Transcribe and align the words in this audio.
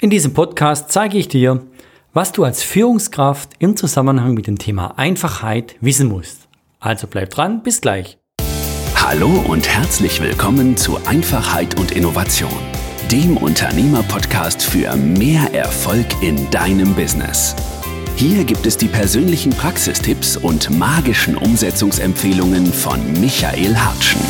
In 0.00 0.10
diesem 0.10 0.32
Podcast 0.32 0.92
zeige 0.92 1.18
ich 1.18 1.26
dir, 1.26 1.60
was 2.12 2.30
du 2.30 2.44
als 2.44 2.62
Führungskraft 2.62 3.50
im 3.58 3.76
Zusammenhang 3.76 4.32
mit 4.34 4.46
dem 4.46 4.56
Thema 4.56 4.96
Einfachheit 4.96 5.74
wissen 5.80 6.06
musst. 6.06 6.46
Also 6.78 7.08
bleib 7.08 7.30
dran, 7.30 7.64
bis 7.64 7.80
gleich. 7.80 8.16
Hallo 8.94 9.28
und 9.48 9.68
herzlich 9.68 10.20
willkommen 10.22 10.76
zu 10.76 11.04
Einfachheit 11.04 11.76
und 11.80 11.90
Innovation, 11.90 12.52
dem 13.10 13.36
Unternehmer-Podcast 13.36 14.62
für 14.62 14.94
mehr 14.94 15.52
Erfolg 15.52 16.06
in 16.22 16.48
deinem 16.52 16.94
Business. 16.94 17.56
Hier 18.14 18.44
gibt 18.44 18.66
es 18.66 18.76
die 18.76 18.86
persönlichen 18.86 19.50
Praxistipps 19.50 20.36
und 20.36 20.70
magischen 20.70 21.36
Umsetzungsempfehlungen 21.36 22.66
von 22.66 23.00
Michael 23.20 23.76
Hartschen. 23.76 24.20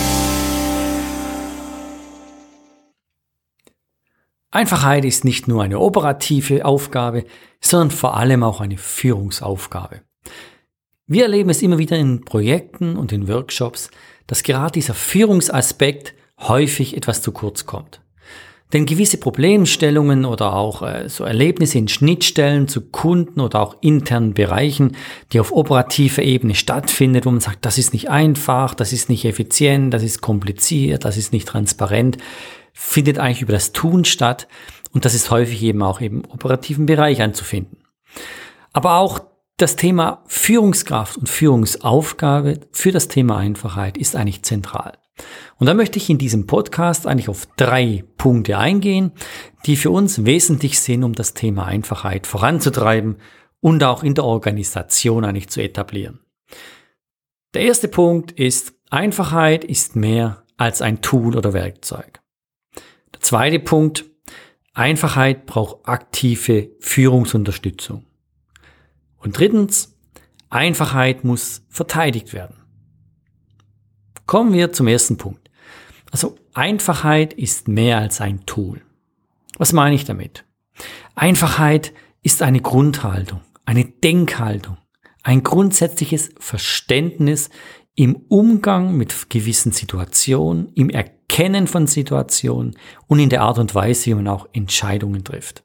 Einfachheit 4.51 5.05
ist 5.05 5.25
nicht 5.25 5.47
nur 5.47 5.63
eine 5.63 5.79
operative 5.79 6.65
Aufgabe, 6.65 7.25
sondern 7.61 7.91
vor 7.91 8.17
allem 8.17 8.43
auch 8.43 8.61
eine 8.61 8.79
Führungsaufgabe. 8.79 10.01
Wir 11.07 11.25
erleben 11.25 11.51
es 11.51 11.63
immer 11.63 11.79
wieder 11.79 11.97
in 11.97 12.25
Projekten 12.25 12.97
und 12.97 13.13
in 13.13 13.29
Workshops, 13.29 13.91
dass 14.27 14.43
gerade 14.43 14.73
dieser 14.73 14.95
Führungsaspekt 14.95 16.15
häufig 16.39 16.97
etwas 16.97 17.23
zu 17.23 17.33
kurz 17.33 17.67
kommt. 17.67 18.01
Denn 18.73 18.85
gewisse 18.85 19.17
Problemstellungen 19.17 20.27
oder 20.27 20.55
auch 20.55 20.83
äh, 20.83 21.09
so 21.09 21.25
Erlebnisse 21.25 21.79
in 21.79 21.89
Schnittstellen 21.89 22.69
zu 22.69 22.83
Kunden 22.91 23.41
oder 23.41 23.63
auch 23.63 23.77
internen 23.81 24.35
Bereichen, 24.35 24.95
die 25.33 25.41
auf 25.41 25.53
operativer 25.53 26.23
Ebene 26.23 26.55
stattfindet, 26.55 27.25
wo 27.25 27.31
man 27.31 27.41
sagt, 27.41 27.65
das 27.65 27.79
ist 27.79 27.95
nicht 27.95 28.11
einfach, 28.11 28.75
das 28.75 28.93
ist 28.93 29.09
nicht 29.09 29.25
effizient, 29.25 29.95
das 29.95 30.03
ist 30.03 30.21
kompliziert, 30.21 31.07
das 31.07 31.17
ist 31.17 31.33
nicht 31.33 31.49
transparent, 31.49 32.19
findet 32.81 33.19
eigentlich 33.19 33.43
über 33.43 33.53
das 33.53 33.73
Tun 33.73 34.05
statt 34.05 34.47
und 34.93 35.05
das 35.05 35.15
ist 35.15 35.33
häufig 35.33 35.63
eben 35.65 35.83
auch 35.83 36.01
im 36.01 36.25
operativen 36.27 36.87
Bereich 36.87 37.21
anzufinden. 37.21 37.79
Aber 38.73 38.99
auch 38.99 39.21
das 39.57 39.75
Thema 39.75 40.23
Führungskraft 40.29 41.17
und 41.17 41.29
Führungsaufgabe 41.29 42.61
für 42.71 42.93
das 42.93 43.09
Thema 43.09 43.37
Einfachheit 43.37 43.99
ist 43.99 44.15
eigentlich 44.15 44.45
zentral. 44.45 44.97
Und 45.59 45.67
da 45.67 45.75
möchte 45.75 45.99
ich 45.99 46.09
in 46.09 46.19
diesem 46.19 46.47
Podcast 46.47 47.09
eigentlich 47.09 47.29
auf 47.29 47.49
drei 47.57 48.05
Punkte 48.17 48.59
eingehen, 48.59 49.11
die 49.67 49.75
für 49.75 49.91
uns 49.91 50.25
wesentlich 50.25 50.79
sind, 50.79 51.03
um 51.03 51.15
das 51.15 51.35
Thema 51.35 51.65
Einfachheit 51.65 52.29
voranzutreiben 52.29 53.17
und 53.61 53.83
auch 53.83 54.05
in 54.05 54.15
der 54.15 54.25
Organisation 54.25 55.25
eigentlich 55.25 55.49
zu 55.49 55.61
etablieren. 55.61 56.21
Der 57.55 57.63
erste 57.63 57.89
Punkt 57.89 58.31
ist, 58.31 58.75
Einfachheit 58.89 59.65
ist 59.65 59.97
mehr 59.97 60.45
als 60.57 60.81
ein 60.81 61.03
Tool 61.03 61.37
oder 61.37 61.53
Werkzeug. 61.53 62.21
Der 63.29 63.37
zweite 63.37 63.59
Punkt, 63.59 64.07
Einfachheit 64.73 65.45
braucht 65.45 65.87
aktive 65.87 66.71
Führungsunterstützung. 66.81 68.07
Und 69.19 69.39
drittens, 69.39 69.99
Einfachheit 70.49 71.25
muss 71.25 71.61
verteidigt 71.69 72.33
werden. 72.33 72.57
Kommen 74.25 74.55
wir 74.55 74.73
zum 74.73 74.87
ersten 74.89 75.19
Punkt. 75.19 75.51
Also 76.11 76.37
Einfachheit 76.55 77.35
ist 77.35 77.69
mehr 77.69 77.99
als 77.99 78.23
ein 78.23 78.47
Tool. 78.47 78.81
Was 79.59 79.75
meine 79.75 79.95
ich 79.95 80.07
damit? 80.07 80.47
Einfachheit 81.15 81.93
ist 82.23 82.41
eine 82.41 82.63
Grundhaltung, 82.63 83.43
eine 83.67 83.85
Denkhaltung, 83.85 84.79
ein 85.23 85.43
grundsätzliches 85.43 86.31
Verständnis 86.39 87.51
im 87.95 88.17
Umgang 88.29 88.97
mit 88.97 89.29
gewissen 89.29 89.73
Situationen, 89.73 90.73
im 90.75 90.89
Erkennen 90.89 91.18
von 91.67 91.87
Situationen 91.87 92.77
und 93.07 93.21
in 93.21 93.29
der 93.29 93.43
Art 93.43 93.59
und 93.59 93.75
Weise, 93.75 94.07
wie 94.07 94.15
man 94.15 94.29
auch 94.29 94.49
Entscheidungen 94.53 95.23
trifft. 95.23 95.63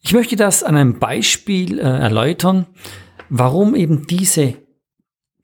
Ich 0.00 0.14
möchte 0.14 0.36
das 0.36 0.62
an 0.62 0.76
einem 0.76 0.98
Beispiel 0.98 1.78
äh, 1.78 1.82
erläutern, 1.82 2.66
warum 3.28 3.74
eben 3.74 4.06
diese, 4.06 4.54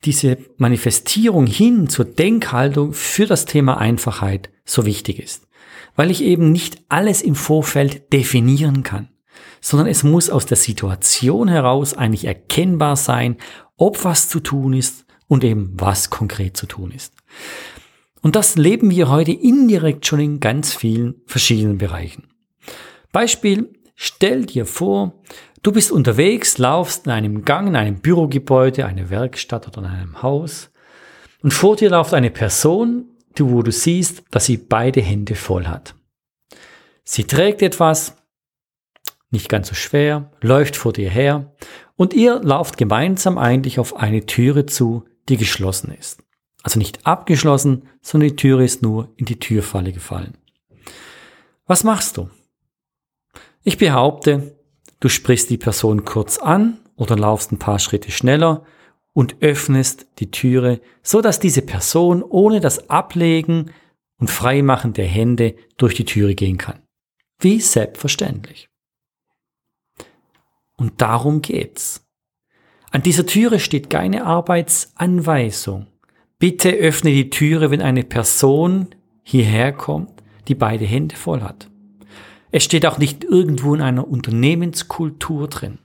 diese 0.05 0.39
Manifestierung 0.57 1.47
hin 1.47 1.89
zur 1.89 2.07
Denkhaltung 2.07 2.95
für 2.95 3.27
das 3.27 3.45
Thema 3.45 3.79
Einfachheit 3.79 4.51
so 4.65 4.87
wichtig 4.87 5.19
ist. 5.19 5.47
Weil 5.95 6.11
ich 6.11 6.23
eben 6.23 6.53
nicht 6.53 6.83
alles 6.89 7.23
im 7.23 7.35
Vorfeld 7.35 8.13
definieren 8.13 8.83
kann, 8.83 9.09
sondern 9.61 9.89
es 9.89 10.03
muss 10.03 10.31
aus 10.31 10.47
der 10.47 10.57
Situation 10.57 11.49
heraus 11.49 11.95
eigentlich 11.95 12.25
erkennbar 12.25 12.97
sein, 12.97 13.37
ob 13.77 14.05
was 14.05 14.29
zu 14.29 14.41
tun 14.41 14.73
ist 14.73 15.05
und 15.29 15.45
eben 15.45 15.73
was 15.75 16.09
konkret 16.09 16.57
zu 16.57 16.67
tun 16.67 16.93
ist. 16.93 17.13
Und 18.27 18.35
das 18.35 18.57
leben 18.57 18.91
wir 18.91 19.09
heute 19.09 19.31
indirekt 19.31 20.05
schon 20.05 20.19
in 20.19 20.41
ganz 20.41 20.75
vielen 20.75 21.23
verschiedenen 21.27 21.79
Bereichen. 21.79 22.27
Beispiel, 23.13 23.73
stell 23.95 24.47
dir 24.47 24.67
vor, 24.67 25.23
du 25.63 25.71
bist 25.71 25.93
unterwegs, 25.93 26.59
laufst 26.59 27.07
in 27.07 27.13
einem 27.13 27.45
Gang, 27.45 27.69
in 27.69 27.77
einem 27.77 28.01
Bürogebäude, 28.01 28.85
eine 28.85 29.11
Werkstatt 29.11 29.69
oder 29.69 29.79
in 29.79 29.85
einem 29.85 30.23
Haus 30.25 30.73
und 31.41 31.53
vor 31.53 31.77
dir 31.77 31.89
läuft 31.89 32.15
eine 32.15 32.33
Person, 32.33 33.05
wo 33.39 33.63
du 33.63 33.71
siehst, 33.71 34.25
dass 34.33 34.47
sie 34.47 34.57
beide 34.57 35.01
Hände 35.01 35.37
voll 35.37 35.69
hat. 35.69 35.95
Sie 37.05 37.29
trägt 37.29 37.63
etwas, 37.63 38.17
nicht 39.31 39.49
ganz 39.49 39.69
so 39.69 39.77
schwer, 39.77 40.33
läuft 40.41 40.75
vor 40.75 40.93
dir 40.93 41.11
her 41.11 41.55
und 41.95 42.13
ihr 42.13 42.41
lauft 42.43 42.77
gemeinsam 42.77 43.39
eigentlich 43.39 43.79
auf 43.79 43.95
eine 43.95 44.27
Türe 44.27 44.67
zu, 44.67 45.05
die 45.29 45.37
geschlossen 45.37 45.93
ist. 45.93 46.26
Also 46.67 46.81
nicht 46.81 47.07
abgeschlossen, 47.07 47.89
sondern 48.03 48.31
die 48.31 48.35
Türe 48.35 48.65
ist 48.65 48.83
nur 48.83 49.13
in 49.15 49.25
die 49.25 49.39
Türfalle 49.39 49.93
gefallen. 49.93 50.37
Was 51.65 51.85
machst 51.85 52.17
du? 52.17 52.29
Ich 53.63 53.79
behaupte, 53.79 54.59
du 54.99 55.09
sprichst 55.09 55.49
die 55.49 55.59
Person 55.59 56.05
kurz 56.05 56.39
an 56.39 56.79
oder 56.97 57.17
laufst 57.17 57.53
ein 57.53 57.61
paar 57.61 57.79
Schritte 57.79 58.11
schneller 58.11 58.67
und 59.13 59.37
öffnest 59.43 60.09
die 60.19 60.33
Türe, 60.33 60.81
so 61.05 61.21
dass 61.21 61.39
diese 61.39 61.63
Person 61.63 62.25
ohne 62.25 62.59
das 62.59 62.91
Ablegen 62.91 63.71
und 64.19 64.29
Freimachen 64.29 64.93
der 64.93 65.07
Hände 65.07 65.55
durch 65.77 65.95
die 65.95 66.05
Türe 66.05 66.35
gehen 66.35 66.59
kann. 66.59 66.83
Wie 67.39 67.61
selbstverständlich. 67.61 68.69
Und 70.77 71.01
darum 71.01 71.43
geht's. 71.43 72.05
An 72.91 73.03
dieser 73.03 73.25
Türe 73.25 73.61
steht 73.61 73.89
keine 73.89 74.27
Arbeitsanweisung. 74.27 75.87
Bitte 76.47 76.71
öffne 76.71 77.11
die 77.11 77.29
Türe, 77.29 77.73
wenn 77.73 77.83
eine 77.83 78.05
Person 78.05 78.87
hierher 79.25 79.73
kommt, 79.73 80.23
die 80.47 80.55
beide 80.55 80.85
Hände 80.85 81.17
voll 81.17 81.41
hat. 81.41 81.69
Es 82.53 82.63
steht 82.63 82.87
auch 82.87 82.99
nicht 82.99 83.25
irgendwo 83.25 83.75
in 83.75 83.83
einer 83.83 84.07
Unternehmenskultur 84.07 85.49
drin. 85.49 85.81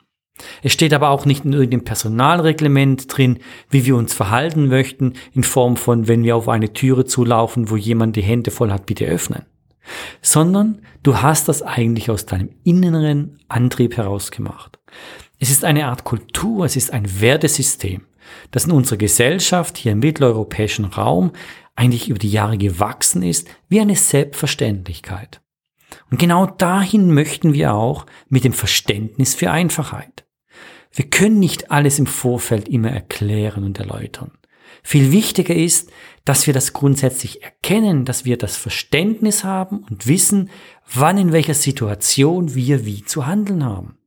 Es 0.61 0.71
steht 0.71 0.93
aber 0.93 1.09
auch 1.09 1.25
nicht 1.25 1.45
in 1.45 1.53
irgendeinem 1.53 1.83
Personalreglement 1.83 3.17
drin, 3.17 3.39
wie 3.71 3.87
wir 3.87 3.95
uns 3.95 4.13
verhalten 4.13 4.67
möchten, 4.67 5.13
in 5.33 5.41
Form 5.41 5.77
von, 5.77 6.07
wenn 6.07 6.23
wir 6.23 6.35
auf 6.35 6.47
eine 6.47 6.73
Türe 6.73 7.05
zulaufen, 7.05 7.71
wo 7.71 7.75
jemand 7.75 8.15
die 8.15 8.21
Hände 8.21 8.51
voll 8.51 8.69
hat, 8.69 8.85
bitte 8.85 9.07
öffnen. 9.07 9.47
Sondern 10.21 10.83
du 11.01 11.23
hast 11.23 11.49
das 11.49 11.63
eigentlich 11.63 12.11
aus 12.11 12.27
deinem 12.27 12.51
inneren 12.63 13.39
Antrieb 13.47 13.97
heraus 13.97 14.29
gemacht. 14.29 14.77
Es 15.39 15.49
ist 15.49 15.65
eine 15.65 15.87
Art 15.87 16.03
Kultur, 16.03 16.65
es 16.65 16.75
ist 16.75 16.93
ein 16.93 17.19
Wertesystem, 17.19 18.03
das 18.51 18.65
in 18.65 18.71
unserer 18.71 18.97
Gesellschaft 18.97 19.77
hier 19.77 19.93
im 19.93 19.99
mitteleuropäischen 19.99 20.85
Raum 20.85 21.31
eigentlich 21.75 22.09
über 22.09 22.19
die 22.19 22.31
Jahre 22.31 22.57
gewachsen 22.57 23.23
ist, 23.23 23.47
wie 23.69 23.81
eine 23.81 23.95
Selbstverständlichkeit. 23.95 25.41
Und 26.09 26.19
genau 26.19 26.45
dahin 26.45 27.13
möchten 27.13 27.53
wir 27.53 27.73
auch 27.73 28.05
mit 28.29 28.43
dem 28.43 28.53
Verständnis 28.53 29.35
für 29.35 29.51
Einfachheit. 29.51 30.25
Wir 30.91 31.09
können 31.09 31.39
nicht 31.39 31.71
alles 31.71 31.99
im 31.99 32.05
Vorfeld 32.05 32.67
immer 32.67 32.91
erklären 32.91 33.63
und 33.63 33.79
erläutern. 33.79 34.31
Viel 34.83 35.11
wichtiger 35.11 35.55
ist, 35.55 35.91
dass 36.25 36.47
wir 36.47 36.53
das 36.53 36.73
grundsätzlich 36.73 37.43
erkennen, 37.43 38.05
dass 38.05 38.25
wir 38.25 38.37
das 38.37 38.57
Verständnis 38.57 39.43
haben 39.43 39.85
und 39.89 40.07
wissen, 40.07 40.49
wann 40.93 41.17
in 41.17 41.31
welcher 41.31 41.53
Situation 41.53 42.55
wir 42.55 42.85
wie 42.85 43.03
zu 43.03 43.25
handeln 43.25 43.63
haben. 43.63 43.97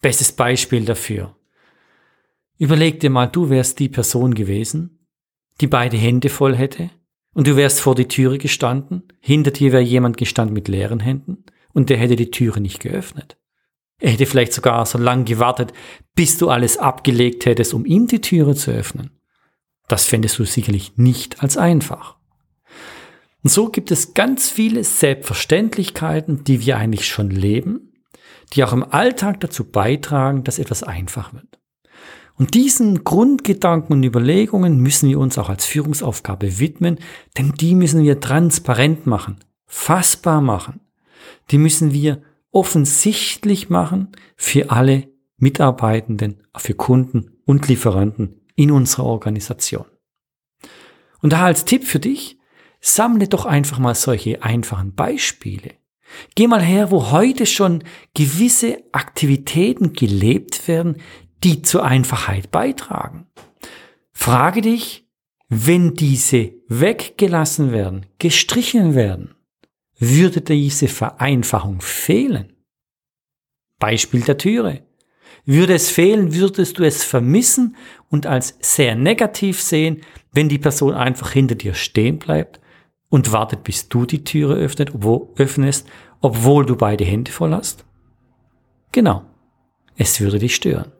Bestes 0.00 0.32
Beispiel 0.32 0.84
dafür. 0.84 1.36
Überleg 2.60 3.00
dir 3.00 3.08
mal, 3.08 3.24
du 3.24 3.48
wärst 3.48 3.78
die 3.78 3.88
Person 3.88 4.34
gewesen, 4.34 5.06
die 5.62 5.66
beide 5.66 5.96
Hände 5.96 6.28
voll 6.28 6.54
hätte, 6.54 6.90
und 7.32 7.46
du 7.46 7.56
wärst 7.56 7.80
vor 7.80 7.94
die 7.94 8.06
Türe 8.06 8.36
gestanden, 8.36 9.04
hinter 9.18 9.50
dir 9.50 9.72
wäre 9.72 9.82
jemand 9.82 10.18
gestanden 10.18 10.52
mit 10.52 10.68
leeren 10.68 11.00
Händen, 11.00 11.44
und 11.72 11.88
der 11.88 11.96
hätte 11.96 12.16
die 12.16 12.30
Türe 12.30 12.60
nicht 12.60 12.80
geöffnet. 12.80 13.38
Er 13.98 14.10
hätte 14.10 14.26
vielleicht 14.26 14.52
sogar 14.52 14.84
so 14.84 14.98
lange 14.98 15.24
gewartet, 15.24 15.72
bis 16.14 16.36
du 16.36 16.50
alles 16.50 16.76
abgelegt 16.76 17.46
hättest, 17.46 17.72
um 17.72 17.86
ihm 17.86 18.06
die 18.08 18.20
Türe 18.20 18.54
zu 18.54 18.72
öffnen. 18.72 19.18
Das 19.88 20.04
fändest 20.04 20.38
du 20.38 20.44
sicherlich 20.44 20.98
nicht 20.98 21.42
als 21.42 21.56
einfach. 21.56 22.18
Und 23.42 23.48
so 23.48 23.70
gibt 23.70 23.90
es 23.90 24.12
ganz 24.12 24.50
viele 24.50 24.84
Selbstverständlichkeiten, 24.84 26.44
die 26.44 26.60
wir 26.66 26.76
eigentlich 26.76 27.06
schon 27.06 27.30
leben, 27.30 27.94
die 28.52 28.64
auch 28.64 28.74
im 28.74 28.84
Alltag 28.84 29.40
dazu 29.40 29.64
beitragen, 29.64 30.44
dass 30.44 30.58
etwas 30.58 30.82
einfach 30.82 31.32
wird. 31.32 31.59
Und 32.40 32.54
diesen 32.54 33.04
Grundgedanken 33.04 33.92
und 33.92 34.02
Überlegungen 34.02 34.78
müssen 34.78 35.10
wir 35.10 35.18
uns 35.18 35.36
auch 35.36 35.50
als 35.50 35.66
Führungsaufgabe 35.66 36.58
widmen, 36.58 36.98
denn 37.36 37.52
die 37.52 37.74
müssen 37.74 38.02
wir 38.02 38.18
transparent 38.18 39.06
machen, 39.06 39.40
fassbar 39.66 40.40
machen, 40.40 40.80
Die 41.50 41.58
müssen 41.58 41.92
wir 41.92 42.22
offensichtlich 42.50 43.68
machen 43.68 44.08
für 44.36 44.70
alle 44.70 45.08
Mitarbeitenden, 45.36 46.42
für 46.56 46.72
Kunden 46.72 47.36
und 47.44 47.68
Lieferanten 47.68 48.40
in 48.56 48.70
unserer 48.70 49.04
Organisation. 49.04 49.84
Und 51.20 51.34
da 51.34 51.44
als 51.44 51.66
Tipp 51.66 51.84
für 51.84 52.00
dich, 52.00 52.38
sammle 52.80 53.28
doch 53.28 53.44
einfach 53.44 53.78
mal 53.78 53.94
solche 53.94 54.42
einfachen 54.42 54.94
Beispiele. 54.94 55.72
Geh 56.36 56.46
mal 56.46 56.62
her, 56.62 56.90
wo 56.90 57.10
heute 57.10 57.44
schon 57.44 57.84
gewisse 58.14 58.82
Aktivitäten 58.92 59.92
gelebt 59.92 60.66
werden, 60.68 60.96
die 61.42 61.62
zur 61.62 61.84
Einfachheit 61.84 62.50
beitragen. 62.50 63.26
Frage 64.12 64.60
dich, 64.60 65.06
wenn 65.48 65.94
diese 65.94 66.52
weggelassen 66.68 67.72
werden, 67.72 68.06
gestrichen 68.18 68.94
werden, 68.94 69.34
würde 69.98 70.40
diese 70.40 70.88
Vereinfachung 70.88 71.80
fehlen? 71.80 72.52
Beispiel 73.78 74.20
der 74.20 74.38
Türe. 74.38 74.82
Würde 75.44 75.74
es 75.74 75.90
fehlen, 75.90 76.34
würdest 76.34 76.78
du 76.78 76.84
es 76.84 77.02
vermissen 77.02 77.76
und 78.08 78.26
als 78.26 78.56
sehr 78.60 78.94
negativ 78.94 79.60
sehen, 79.60 80.02
wenn 80.32 80.48
die 80.48 80.58
Person 80.58 80.94
einfach 80.94 81.32
hinter 81.32 81.54
dir 81.54 81.74
stehen 81.74 82.18
bleibt 82.18 82.60
und 83.08 83.32
wartet, 83.32 83.64
bis 83.64 83.88
du 83.88 84.06
die 84.06 84.22
Türe 84.22 84.54
öffnet, 84.54 84.94
obwohl, 84.94 85.28
öffnest, 85.36 85.88
obwohl 86.20 86.66
du 86.66 86.76
beide 86.76 87.04
Hände 87.04 87.32
voll 87.32 87.52
hast? 87.52 87.84
Genau. 88.92 89.24
Es 89.96 90.20
würde 90.20 90.38
dich 90.38 90.54
stören. 90.54 90.92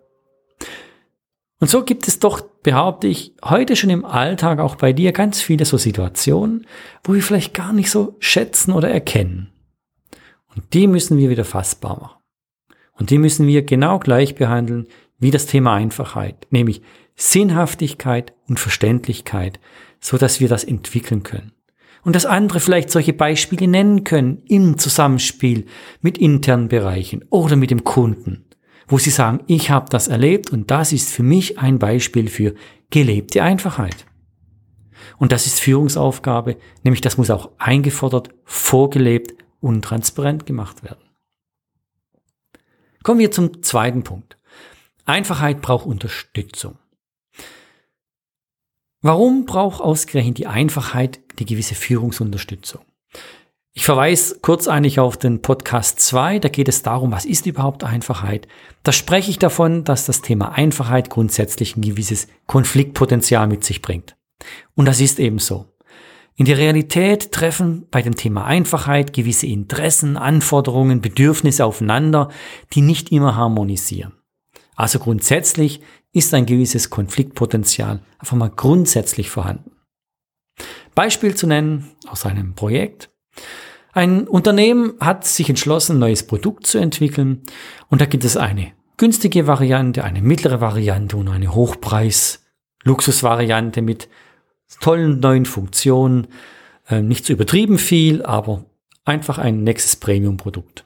Und 1.60 1.68
so 1.68 1.84
gibt 1.84 2.08
es 2.08 2.18
doch, 2.18 2.40
behaupte 2.40 3.06
ich, 3.06 3.34
heute 3.44 3.76
schon 3.76 3.90
im 3.90 4.06
Alltag 4.06 4.58
auch 4.58 4.76
bei 4.76 4.94
dir 4.94 5.12
ganz 5.12 5.42
viele 5.42 5.66
so 5.66 5.76
Situationen, 5.76 6.66
wo 7.04 7.12
wir 7.12 7.22
vielleicht 7.22 7.52
gar 7.52 7.74
nicht 7.74 7.90
so 7.90 8.16
schätzen 8.18 8.72
oder 8.72 8.90
erkennen. 8.90 9.52
Und 10.54 10.72
die 10.72 10.86
müssen 10.86 11.18
wir 11.18 11.28
wieder 11.28 11.44
fassbar 11.44 12.00
machen. 12.00 12.20
Und 12.98 13.10
die 13.10 13.18
müssen 13.18 13.46
wir 13.46 13.62
genau 13.62 13.98
gleich 13.98 14.34
behandeln 14.34 14.86
wie 15.18 15.30
das 15.30 15.46
Thema 15.46 15.74
Einfachheit, 15.74 16.46
nämlich 16.50 16.80
Sinnhaftigkeit 17.14 18.32
und 18.48 18.58
Verständlichkeit, 18.58 19.60
so 20.00 20.16
dass 20.16 20.40
wir 20.40 20.48
das 20.48 20.64
entwickeln 20.64 21.22
können. 21.22 21.52
Und 22.02 22.16
dass 22.16 22.24
andere 22.24 22.60
vielleicht 22.60 22.90
solche 22.90 23.12
Beispiele 23.12 23.68
nennen 23.68 24.04
können 24.04 24.42
im 24.48 24.78
Zusammenspiel 24.78 25.66
mit 26.00 26.16
internen 26.16 26.68
Bereichen 26.68 27.26
oder 27.28 27.56
mit 27.56 27.70
dem 27.70 27.84
Kunden 27.84 28.46
wo 28.90 28.98
sie 28.98 29.10
sagen, 29.10 29.40
ich 29.46 29.70
habe 29.70 29.88
das 29.88 30.08
erlebt 30.08 30.50
und 30.50 30.70
das 30.70 30.92
ist 30.92 31.10
für 31.10 31.22
mich 31.22 31.58
ein 31.58 31.78
Beispiel 31.78 32.28
für 32.28 32.54
gelebte 32.90 33.42
Einfachheit. 33.42 34.04
Und 35.16 35.32
das 35.32 35.46
ist 35.46 35.60
Führungsaufgabe, 35.60 36.56
nämlich 36.82 37.00
das 37.00 37.16
muss 37.16 37.30
auch 37.30 37.50
eingefordert, 37.58 38.30
vorgelebt 38.44 39.34
und 39.60 39.82
transparent 39.82 40.44
gemacht 40.44 40.82
werden. 40.82 41.04
Kommen 43.04 43.20
wir 43.20 43.30
zum 43.30 43.62
zweiten 43.62 44.02
Punkt. 44.02 44.36
Einfachheit 45.04 45.62
braucht 45.62 45.86
Unterstützung. 45.86 46.76
Warum 49.02 49.46
braucht 49.46 49.80
ausgerechnet 49.80 50.36
die 50.36 50.46
Einfachheit 50.48 51.20
die 51.38 51.46
gewisse 51.46 51.74
Führungsunterstützung? 51.74 52.84
Ich 53.80 53.86
verweise 53.86 54.38
kurz 54.42 54.68
eigentlich 54.68 55.00
auf 55.00 55.16
den 55.16 55.40
Podcast 55.40 56.00
2, 56.00 56.38
da 56.38 56.50
geht 56.50 56.68
es 56.68 56.82
darum, 56.82 57.12
was 57.12 57.24
ist 57.24 57.46
überhaupt 57.46 57.82
Einfachheit. 57.82 58.46
Da 58.82 58.92
spreche 58.92 59.30
ich 59.30 59.38
davon, 59.38 59.84
dass 59.84 60.04
das 60.04 60.20
Thema 60.20 60.52
Einfachheit 60.52 61.08
grundsätzlich 61.08 61.78
ein 61.78 61.80
gewisses 61.80 62.28
Konfliktpotenzial 62.46 63.48
mit 63.48 63.64
sich 63.64 63.80
bringt. 63.80 64.18
Und 64.74 64.84
das 64.84 65.00
ist 65.00 65.18
eben 65.18 65.38
so. 65.38 65.64
In 66.36 66.44
der 66.44 66.58
Realität 66.58 67.32
treffen 67.32 67.86
bei 67.90 68.02
dem 68.02 68.16
Thema 68.16 68.44
Einfachheit 68.44 69.14
gewisse 69.14 69.46
Interessen, 69.46 70.18
Anforderungen, 70.18 71.00
Bedürfnisse 71.00 71.64
aufeinander, 71.64 72.28
die 72.74 72.82
nicht 72.82 73.10
immer 73.10 73.34
harmonisieren. 73.34 74.12
Also 74.76 74.98
grundsätzlich 74.98 75.80
ist 76.12 76.34
ein 76.34 76.44
gewisses 76.44 76.90
Konfliktpotenzial 76.90 78.02
einfach 78.18 78.36
mal 78.36 78.50
grundsätzlich 78.50 79.30
vorhanden. 79.30 79.70
Beispiel 80.94 81.34
zu 81.34 81.46
nennen 81.46 81.92
aus 82.06 82.26
einem 82.26 82.54
Projekt. 82.54 83.08
Ein 83.92 84.28
Unternehmen 84.28 84.94
hat 85.00 85.26
sich 85.26 85.48
entschlossen, 85.48 85.96
ein 85.96 86.00
neues 86.00 86.26
Produkt 86.26 86.66
zu 86.66 86.78
entwickeln 86.78 87.42
und 87.88 88.00
da 88.00 88.06
gibt 88.06 88.24
es 88.24 88.36
eine 88.36 88.72
günstige 88.96 89.46
Variante, 89.46 90.02
eine 90.04 90.22
mittlere 90.22 90.60
Variante 90.60 91.16
und 91.16 91.28
eine 91.28 91.54
Hochpreis-Luxusvariante 91.54 93.82
mit 93.82 94.08
tollen 94.80 95.20
neuen 95.20 95.46
Funktionen. 95.46 96.26
Äh, 96.88 97.02
nicht 97.02 97.24
zu 97.24 97.32
übertrieben 97.32 97.78
viel, 97.78 98.22
aber 98.22 98.64
einfach 99.04 99.38
ein 99.38 99.64
nächstes 99.64 99.96
Premium-Produkt. 99.96 100.84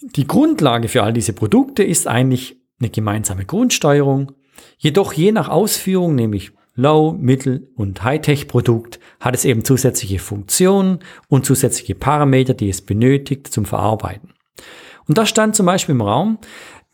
Die 0.00 0.26
Grundlage 0.26 0.88
für 0.88 1.02
all 1.02 1.12
diese 1.12 1.32
Produkte 1.32 1.82
ist 1.82 2.06
eigentlich 2.06 2.56
eine 2.78 2.90
gemeinsame 2.90 3.44
Grundsteuerung. 3.44 4.32
Jedoch 4.78 5.12
je 5.12 5.32
nach 5.32 5.48
Ausführung, 5.48 6.14
nämlich 6.14 6.52
Low-, 6.76 7.12
Mittel- 7.12 7.68
und 7.74 8.04
Hightech-Produkt 8.04 9.00
hat 9.18 9.34
es 9.34 9.44
eben 9.44 9.64
zusätzliche 9.64 10.18
Funktionen 10.18 11.00
und 11.28 11.46
zusätzliche 11.46 11.94
Parameter, 11.94 12.54
die 12.54 12.68
es 12.68 12.82
benötigt 12.82 13.48
zum 13.48 13.64
Verarbeiten. 13.64 14.34
Und 15.08 15.18
da 15.18 15.26
stand 15.26 15.56
zum 15.56 15.66
Beispiel 15.66 15.94
im 15.94 16.02
Raum, 16.02 16.38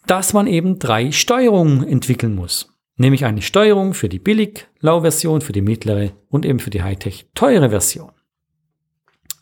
dass 0.06 0.32
man 0.32 0.46
eben 0.46 0.78
drei 0.78 1.12
Steuerungen 1.12 1.86
entwickeln 1.86 2.34
muss. 2.34 2.68
Nämlich 2.96 3.24
eine 3.24 3.42
Steuerung 3.42 3.94
für 3.94 4.08
die 4.08 4.18
Billig-Low-Version, 4.18 5.40
für 5.40 5.52
die 5.52 5.62
mittlere 5.62 6.12
und 6.28 6.44
eben 6.44 6.60
für 6.60 6.70
die 6.70 6.82
Hightech-teure 6.82 7.70
Version. 7.70 8.12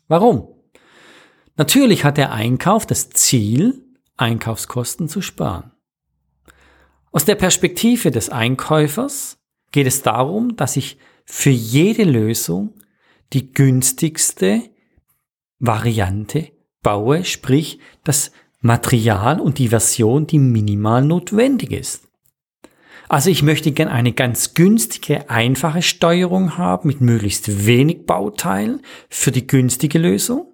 Warum? 0.09 0.49
Natürlich 1.57 2.05
hat 2.05 2.17
der 2.17 2.33
Einkauf 2.33 2.87
das 2.87 3.11
Ziel, 3.11 3.85
Einkaufskosten 4.17 5.09
zu 5.09 5.21
sparen. 5.21 5.73
Aus 7.13 7.25
der 7.25 7.35
Perspektive 7.35 8.11
des 8.11 8.31
Einkäufers 8.31 9.40
geht 9.73 9.87
es 9.87 10.03
darum, 10.03 10.57
dass 10.57 10.77
ich 10.77 10.99
für 11.25 11.51
jede 11.51 12.05
Lösung 12.05 12.75
die 13.33 13.53
günstigste 13.53 14.63
Variante 15.59 16.51
baue, 16.83 17.25
sprich 17.25 17.79
das 18.05 18.33
Material 18.61 19.41
und 19.41 19.59
die 19.59 19.69
Version, 19.69 20.27
die 20.27 20.39
minimal 20.39 21.05
notwendig 21.05 21.73
ist. 21.73 22.09
Also 23.09 23.31
ich 23.31 23.43
möchte 23.43 23.73
gern 23.73 23.89
eine 23.89 24.13
ganz 24.13 24.55
günstige, 24.55 25.29
einfache 25.29 25.83
Steuerung 25.83 26.57
haben 26.59 26.89
mit 26.89 27.01
möglichst 27.01 27.67
wenig 27.67 28.07
Bauteilen 28.07 28.83
für 29.09 29.33
die 29.33 29.47
günstige 29.47 29.99
Lösung. 29.99 30.47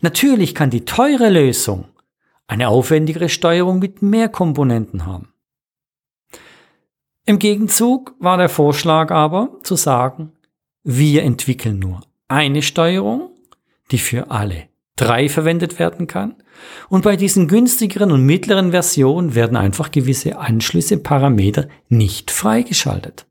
Natürlich 0.00 0.54
kann 0.54 0.70
die 0.70 0.84
teure 0.84 1.30
Lösung 1.30 1.86
eine 2.48 2.68
aufwendigere 2.68 3.28
Steuerung 3.28 3.78
mit 3.78 4.02
mehr 4.02 4.28
Komponenten 4.28 5.06
haben. 5.06 5.29
Im 7.26 7.38
Gegenzug 7.38 8.14
war 8.18 8.38
der 8.38 8.48
Vorschlag 8.48 9.10
aber 9.10 9.58
zu 9.62 9.76
sagen, 9.76 10.32
wir 10.82 11.22
entwickeln 11.22 11.78
nur 11.78 12.00
eine 12.28 12.62
Steuerung, 12.62 13.30
die 13.90 13.98
für 13.98 14.30
alle 14.30 14.68
drei 14.96 15.28
verwendet 15.28 15.78
werden 15.78 16.06
kann. 16.06 16.34
Und 16.88 17.04
bei 17.04 17.16
diesen 17.16 17.48
günstigeren 17.48 18.12
und 18.12 18.24
mittleren 18.24 18.72
Versionen 18.72 19.34
werden 19.34 19.56
einfach 19.56 19.90
gewisse 19.90 20.38
Anschlüsse, 20.38 20.98
Parameter 20.98 21.68
nicht 21.88 22.30
freigeschaltet. 22.30 23.26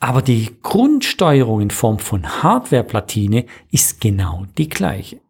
Aber 0.00 0.22
die 0.22 0.56
Grundsteuerung 0.62 1.60
in 1.60 1.70
Form 1.70 1.98
von 1.98 2.42
Hardwareplatine 2.42 3.44
ist 3.70 4.00
genau 4.00 4.46
die 4.56 4.68
gleiche. 4.68 5.20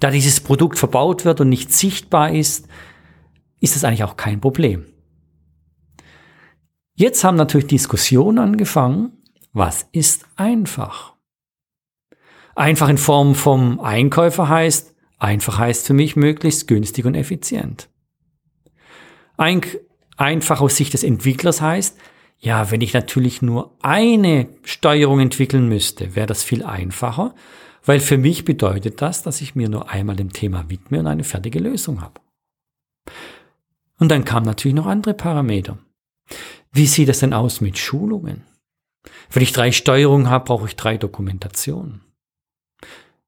Da 0.00 0.10
dieses 0.10 0.40
Produkt 0.40 0.78
verbaut 0.78 1.24
wird 1.24 1.40
und 1.40 1.48
nicht 1.48 1.72
sichtbar 1.72 2.32
ist, 2.32 2.68
ist 3.60 3.76
es 3.76 3.84
eigentlich 3.84 4.04
auch 4.04 4.16
kein 4.16 4.40
Problem. 4.40 4.86
Jetzt 6.98 7.22
haben 7.22 7.36
natürlich 7.36 7.68
Diskussionen 7.68 8.40
angefangen, 8.40 9.12
was 9.52 9.86
ist 9.92 10.26
einfach? 10.34 11.14
Einfach 12.56 12.88
in 12.88 12.98
Form 12.98 13.36
vom 13.36 13.78
Einkäufer 13.78 14.48
heißt, 14.48 14.96
einfach 15.16 15.58
heißt 15.58 15.86
für 15.86 15.94
mich 15.94 16.16
möglichst 16.16 16.66
günstig 16.66 17.04
und 17.06 17.14
effizient. 17.14 17.88
Ein, 19.36 19.60
einfach 20.16 20.60
aus 20.60 20.74
Sicht 20.74 20.92
des 20.92 21.04
Entwicklers 21.04 21.60
heißt, 21.60 21.96
ja, 22.40 22.72
wenn 22.72 22.80
ich 22.80 22.94
natürlich 22.94 23.42
nur 23.42 23.76
eine 23.80 24.48
Steuerung 24.64 25.20
entwickeln 25.20 25.68
müsste, 25.68 26.16
wäre 26.16 26.26
das 26.26 26.42
viel 26.42 26.64
einfacher, 26.64 27.32
weil 27.84 28.00
für 28.00 28.18
mich 28.18 28.44
bedeutet 28.44 29.00
das, 29.02 29.22
dass 29.22 29.40
ich 29.40 29.54
mir 29.54 29.68
nur 29.68 29.88
einmal 29.88 30.16
dem 30.16 30.32
Thema 30.32 30.68
widme 30.68 30.98
und 30.98 31.06
eine 31.06 31.22
fertige 31.22 31.60
Lösung 31.60 32.02
habe. 32.02 32.20
Und 34.00 34.08
dann 34.08 34.24
kamen 34.24 34.46
natürlich 34.46 34.74
noch 34.74 34.86
andere 34.86 35.14
Parameter. 35.14 35.78
Wie 36.72 36.86
sieht 36.86 37.08
es 37.08 37.20
denn 37.20 37.32
aus 37.32 37.60
mit 37.60 37.78
Schulungen? 37.78 38.44
Wenn 39.30 39.42
ich 39.42 39.52
drei 39.52 39.72
Steuerungen 39.72 40.30
habe, 40.30 40.44
brauche 40.44 40.66
ich 40.66 40.76
drei 40.76 40.96
Dokumentationen. 40.96 42.02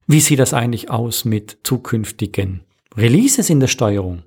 Wie 0.06 0.20
sieht 0.20 0.38
das 0.40 0.54
eigentlich 0.54 0.90
aus 0.90 1.24
mit 1.24 1.58
zukünftigen 1.62 2.64
Releases 2.96 3.48
in 3.50 3.60
der 3.60 3.68
Steuerung? 3.68 4.24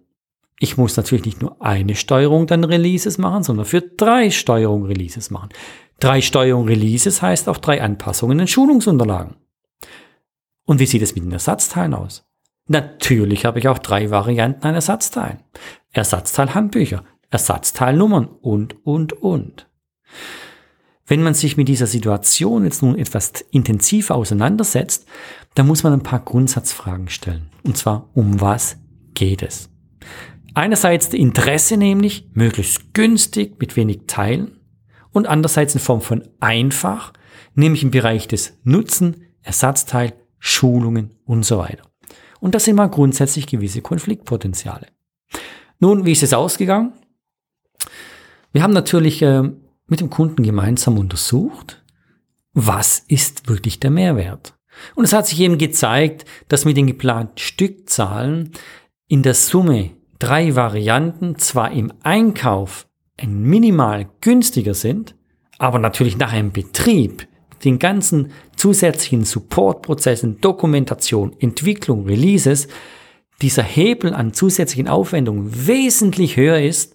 Ich 0.60 0.78
muss 0.78 0.96
natürlich 0.96 1.26
nicht 1.26 1.42
nur 1.42 1.62
eine 1.62 1.96
Steuerung 1.96 2.48
dann 2.48 2.64
Releases 2.64 3.18
machen, 3.18 3.44
sondern 3.44 3.66
für 3.66 3.82
drei 3.82 4.32
Steuerungen 4.32 4.88
Releases 4.88 5.30
machen. 5.30 5.50
Drei 6.00 6.22
Steuerungen 6.22 6.70
Releases 6.70 7.22
heißt 7.22 7.50
auch 7.50 7.58
drei 7.58 7.82
Anpassungen 7.82 8.40
in 8.40 8.48
Schulungsunterlagen. 8.48 9.36
Und 10.66 10.80
wie 10.80 10.86
sieht 10.86 11.02
es 11.02 11.16
mit 11.16 11.26
den 11.26 11.32
Ersatzteilen 11.32 11.94
aus? 11.94 12.26
Natürlich 12.68 13.46
habe 13.46 13.60
ich 13.60 13.68
auch 13.68 13.80
drei 13.80 14.10
Varianten 14.10 14.66
an 14.66 14.76
Ersatzteilen. 14.76 15.40
Ersatzteilhandbücher, 15.92 17.04
Ersatzteilnummern 17.34 18.28
und, 18.28 18.86
und, 18.86 19.14
und. 19.14 19.68
Wenn 21.06 21.24
man 21.24 21.34
sich 21.34 21.58
mit 21.58 21.68
dieser 21.68 21.88
Situation 21.88 22.64
jetzt 22.64 22.84
nun 22.84 22.98
etwas 22.98 23.34
intensiver 23.52 24.16
auseinandersetzt, 24.16 25.08
dann 25.56 25.68
muss 25.68 25.84
man 25.84 25.94
ein 25.94 26.04
paar 26.04 26.20
Grundsatzfragen 26.20 27.10
stellen. 27.10 27.50
Und 27.64 27.76
zwar, 27.76 28.10
um 28.14 28.40
was 28.40 28.78
geht 29.16 29.42
es? 29.42 29.70
Einerseits 30.54 31.10
die 31.10 31.20
Interesse 31.20 31.76
nämlich, 31.76 32.30
möglichst 32.34 32.94
günstig 32.94 33.60
mit 33.60 33.76
wenig 33.76 34.02
Teilen 34.06 34.60
und 35.12 35.28
andererseits 35.28 35.74
in 35.74 35.82
Form 35.82 36.02
von 36.02 36.28
einfach, 36.40 37.14
nämlich 37.56 37.82
im 37.82 37.92
Bereich 37.92 38.28
des 38.28 38.60
Nutzen, 38.64 39.26
Ersatzteil, 39.42 40.14
Schulungen 40.38 41.16
und 41.26 41.44
so 41.44 41.58
weiter. 41.58 41.84
Und 42.40 42.54
das 42.54 42.66
sind 42.66 42.76
mal 42.76 42.90
grundsätzlich 42.90 43.48
gewisse 43.48 43.82
Konfliktpotenziale. 43.82 44.88
Nun, 45.80 46.06
wie 46.06 46.12
ist 46.12 46.24
es 46.24 46.34
ausgegangen? 46.34 46.94
Wir 48.52 48.64
haben 48.64 48.74
natürlich 48.74 49.22
äh, 49.22 49.44
mit 49.88 50.00
dem 50.00 50.10
Kunden 50.10 50.44
gemeinsam 50.44 50.98
untersucht, 50.98 51.84
was 52.54 53.00
ist 53.08 53.50
wirklich 53.50 53.80
der 53.80 53.92
Mehrwert. 53.92 54.54
Und 54.96 55.06
es 55.06 55.14
hat 55.14 55.28
sich 55.28 55.40
eben 55.40 55.58
gezeigt, 55.58 56.26
dass 56.48 56.66
mit 56.66 56.78
den 56.78 56.88
geplanten 56.88 57.38
Stückzahlen 57.38 58.52
in 59.08 59.24
der 59.24 59.34
Summe 59.34 59.92
drei 60.20 60.56
Varianten 60.56 61.38
zwar 61.38 61.72
im 61.72 61.94
Einkauf 62.04 62.88
ein 63.18 63.42
minimal 63.42 64.08
günstiger 64.22 64.74
sind, 64.74 65.16
aber 65.60 65.80
natürlich 65.80 66.18
nach 66.18 66.34
einem 66.34 66.52
Betrieb 66.52 67.28
den 67.64 67.80
ganzen 67.80 68.32
zusätzlichen 68.56 69.24
Supportprozessen, 69.24 70.42
Dokumentation, 70.42 71.36
Entwicklung, 71.40 72.06
Releases, 72.06 72.68
dieser 73.42 73.64
Hebel 73.64 74.14
an 74.14 74.34
zusätzlichen 74.34 74.88
Aufwendungen 74.88 75.68
wesentlich 75.68 76.38
höher 76.38 76.60
ist, 76.60 76.93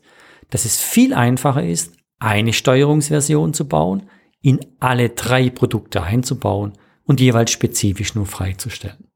dass 0.50 0.64
es 0.64 0.80
viel 0.80 1.14
einfacher 1.14 1.64
ist, 1.64 1.94
eine 2.18 2.52
Steuerungsversion 2.52 3.54
zu 3.54 3.68
bauen, 3.68 4.04
in 4.40 4.60
alle 4.80 5.10
drei 5.10 5.50
Produkte 5.50 6.02
einzubauen 6.02 6.72
und 7.04 7.20
jeweils 7.20 7.50
spezifisch 7.50 8.14
nur 8.14 8.26
freizustellen. 8.26 9.08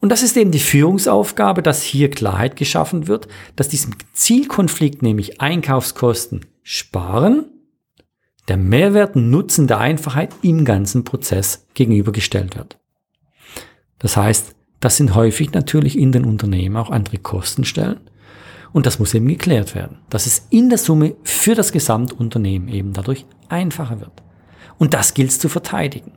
Und 0.00 0.10
das 0.10 0.22
ist 0.22 0.36
eben 0.36 0.52
die 0.52 0.60
Führungsaufgabe, 0.60 1.62
dass 1.62 1.82
hier 1.82 2.10
Klarheit 2.10 2.56
geschaffen 2.56 3.08
wird, 3.08 3.26
dass 3.56 3.68
diesem 3.68 3.94
Zielkonflikt, 4.12 5.02
nämlich 5.02 5.40
Einkaufskosten 5.40 6.46
sparen, 6.62 7.46
der 8.46 8.56
Mehrwert 8.56 9.16
Nutzen 9.16 9.66
der 9.66 9.78
Einfachheit 9.78 10.34
im 10.42 10.64
ganzen 10.64 11.04
Prozess 11.04 11.66
gegenübergestellt 11.74 12.56
wird. 12.56 12.78
Das 13.98 14.16
heißt, 14.16 14.54
das 14.80 14.96
sind 14.96 15.14
häufig 15.14 15.52
natürlich 15.52 15.98
in 15.98 16.12
den 16.12 16.24
Unternehmen 16.24 16.76
auch 16.76 16.90
andere 16.90 17.18
Kostenstellen. 17.18 18.07
Und 18.72 18.86
das 18.86 18.98
muss 18.98 19.14
eben 19.14 19.28
geklärt 19.28 19.74
werden, 19.74 19.98
dass 20.10 20.26
es 20.26 20.46
in 20.50 20.68
der 20.68 20.78
Summe 20.78 21.16
für 21.22 21.54
das 21.54 21.72
Gesamtunternehmen 21.72 22.68
eben 22.68 22.92
dadurch 22.92 23.26
einfacher 23.48 24.00
wird. 24.00 24.22
Und 24.78 24.94
das 24.94 25.14
gilt 25.14 25.30
es 25.30 25.38
zu 25.38 25.48
verteidigen. 25.48 26.12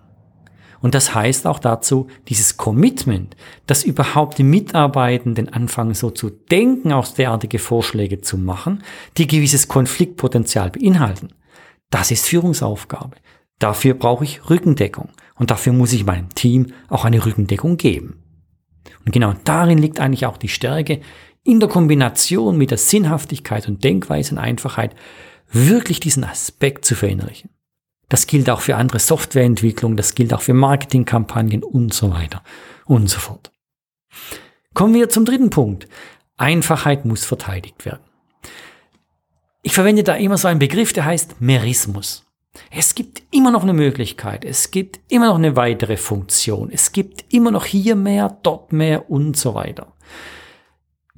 Und 0.81 0.95
das 0.95 1.13
heißt 1.13 1.45
auch 1.45 1.59
dazu, 1.59 2.07
dieses 2.27 2.57
Commitment, 2.57 3.35
dass 3.67 3.83
überhaupt 3.83 4.39
die 4.39 4.43
Mitarbeitenden 4.43 5.49
anfangen 5.49 5.93
so 5.93 6.09
zu 6.09 6.29
denken, 6.29 6.91
auch 6.91 7.07
derartige 7.07 7.59
Vorschläge 7.59 8.21
zu 8.21 8.37
machen, 8.37 8.83
die 9.17 9.27
gewisses 9.27 9.67
Konfliktpotenzial 9.67 10.71
beinhalten. 10.71 11.29
Das 11.91 12.09
ist 12.09 12.27
Führungsaufgabe. 12.27 13.15
Dafür 13.59 13.93
brauche 13.93 14.23
ich 14.23 14.49
Rückendeckung. 14.49 15.09
Und 15.35 15.51
dafür 15.51 15.73
muss 15.73 15.93
ich 15.93 16.05
meinem 16.05 16.29
Team 16.29 16.67
auch 16.89 17.05
eine 17.05 17.23
Rückendeckung 17.23 17.77
geben. 17.77 18.23
Und 19.05 19.11
genau 19.11 19.33
darin 19.43 19.77
liegt 19.77 19.99
eigentlich 19.99 20.25
auch 20.25 20.37
die 20.37 20.47
Stärke, 20.47 21.01
in 21.43 21.59
der 21.59 21.69
Kombination 21.69 22.57
mit 22.57 22.71
der 22.71 22.77
Sinnhaftigkeit 22.77 23.67
und 23.67 23.83
Denkweise 23.83 24.35
und 24.35 24.37
Einfachheit 24.37 24.95
wirklich 25.51 25.99
diesen 25.99 26.23
Aspekt 26.23 26.85
zu 26.85 26.95
verinnerlichen. 26.95 27.49
Das 28.09 28.27
gilt 28.27 28.49
auch 28.49 28.61
für 28.61 28.75
andere 28.75 28.99
Softwareentwicklung, 28.99 29.95
das 29.95 30.15
gilt 30.15 30.33
auch 30.33 30.41
für 30.41 30.53
Marketingkampagnen 30.53 31.63
und 31.63 31.93
so 31.93 32.11
weiter 32.11 32.43
und 32.85 33.09
so 33.09 33.19
fort. 33.19 33.51
Kommen 34.73 34.93
wir 34.93 35.09
zum 35.09 35.25
dritten 35.25 35.49
Punkt. 35.49 35.87
Einfachheit 36.37 37.05
muss 37.05 37.25
verteidigt 37.25 37.85
werden. 37.85 38.03
Ich 39.63 39.73
verwende 39.73 40.03
da 40.03 40.15
immer 40.15 40.37
so 40.37 40.47
einen 40.47 40.59
Begriff, 40.59 40.91
der 40.91 41.05
heißt 41.05 41.39
Merismus. 41.39 42.25
Es 42.69 42.95
gibt 42.95 43.23
immer 43.31 43.51
noch 43.51 43.63
eine 43.63 43.73
Möglichkeit, 43.73 44.43
es 44.43 44.71
gibt 44.71 44.99
immer 45.07 45.27
noch 45.27 45.35
eine 45.35 45.55
weitere 45.55 45.95
Funktion, 45.95 46.69
es 46.69 46.91
gibt 46.91 47.33
immer 47.33 47.51
noch 47.51 47.63
hier 47.63 47.95
mehr, 47.95 48.37
dort 48.43 48.73
mehr 48.73 49.09
und 49.09 49.37
so 49.37 49.53
weiter. 49.53 49.93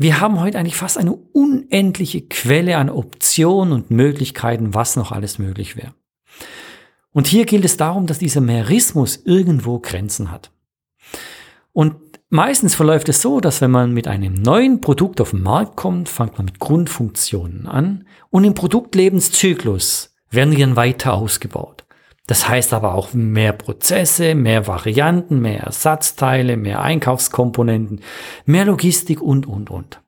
Wir 0.04 0.20
haben 0.20 0.42
heute 0.42 0.60
eigentlich 0.60 0.76
fast 0.76 0.98
eine 0.98 1.14
unendliche 1.14 2.20
Quelle 2.24 2.76
an 2.76 2.90
Optionen 2.90 3.72
und 3.72 3.90
Möglichkeiten, 3.90 4.74
was 4.74 4.98
noch 4.98 5.14
alles 5.14 5.40
möglich 5.40 5.78
wäre. 5.78 5.94
Und 7.14 7.26
hier 7.26 7.46
gilt 7.46 7.64
es 7.64 7.78
darum, 7.78 8.06
dass 8.06 8.20
dieser 8.20 8.42
Merismus 8.42 9.22
irgendwo 9.24 9.80
Grenzen 9.80 10.30
hat. 10.30 10.52
Und 11.72 11.96
meistens 12.28 12.76
verläuft 12.76 13.08
es 13.08 13.22
so, 13.22 13.40
dass 13.40 13.62
wenn 13.62 13.72
man 13.72 13.94
mit 13.94 14.10
einem 14.10 14.34
neuen 14.34 14.82
Produkt 14.82 15.22
auf 15.22 15.30
den 15.30 15.42
Markt 15.42 15.78
kommt, 15.78 16.10
fängt 16.10 16.38
man 16.38 16.48
mit 16.48 16.60
Grundfunktionen 16.60 17.66
an 17.66 18.06
und 18.30 18.44
im 18.44 18.56
Produktlebenszyklus 18.56 20.18
werden 20.30 20.52
die 20.52 20.60
dann 20.60 20.76
weiter 20.76 21.14
ausgebaut. 21.14 21.83
Das 22.28 22.48
heißt 22.48 22.74
aber 22.74 22.94
auch 22.94 23.14
mehr 23.14 23.52
Prozesse, 23.52 24.34
mehr 24.34 24.66
Varianten, 24.66 25.42
mehr 25.42 25.62
Ersatzteile, 25.62 26.56
mehr 26.56 26.82
Einkaufskomponenten, 26.82 28.02
mehr 28.46 28.66
Logistik 28.66 29.22
und, 29.22 29.46
und, 29.46 29.70
und. 29.70 30.02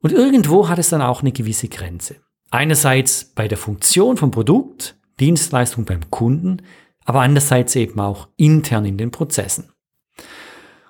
Und 0.00 0.12
irgendwo 0.12 0.68
hat 0.68 0.78
es 0.78 0.90
dann 0.90 1.02
auch 1.02 1.22
eine 1.22 1.32
gewisse 1.32 1.68
Grenze. 1.68 2.16
Einerseits 2.50 3.24
bei 3.24 3.48
der 3.48 3.58
Funktion 3.58 4.16
vom 4.16 4.30
Produkt, 4.30 4.96
Dienstleistung 5.20 5.84
beim 5.84 6.10
Kunden, 6.10 6.62
aber 7.04 7.20
andererseits 7.20 7.76
eben 7.76 8.00
auch 8.00 8.28
intern 8.36 8.84
in 8.84 8.98
den 8.98 9.10
Prozessen. 9.10 9.72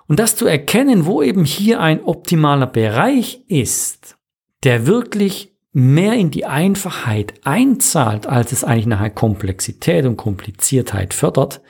Und 0.07 0.19
das 0.19 0.35
zu 0.35 0.45
erkennen, 0.45 1.05
wo 1.05 1.21
eben 1.21 1.45
hier 1.45 1.79
ein 1.79 2.03
optimaler 2.03 2.67
Bereich 2.67 3.45
ist, 3.47 4.17
der 4.63 4.85
wirklich 4.85 5.50
mehr 5.73 6.13
in 6.13 6.31
die 6.31 6.45
Einfachheit 6.45 7.33
einzahlt, 7.43 8.27
als 8.27 8.51
es 8.51 8.63
eigentlich 8.63 8.87
nachher 8.87 9.09
Komplexität 9.09 10.05
und 10.05 10.17
Kompliziertheit 10.17 11.13
fördert, 11.13 11.61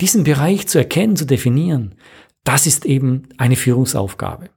diesen 0.00 0.24
Bereich 0.24 0.68
zu 0.68 0.78
erkennen, 0.78 1.16
zu 1.16 1.26
definieren, 1.26 1.94
das 2.44 2.66
ist 2.66 2.86
eben 2.86 3.28
eine 3.38 3.56
Führungsaufgabe. 3.56 4.50